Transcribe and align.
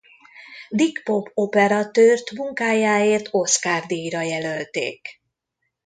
Dick 0.69 1.03
Pope 1.05 1.31
operatőrt 1.33 2.31
munkájáért 2.31 3.27
Oscar-díjra 3.31 4.21
jelölték. 4.21 5.07